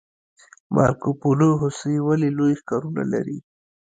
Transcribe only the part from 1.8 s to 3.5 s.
ولې لوی ښکرونه لري؟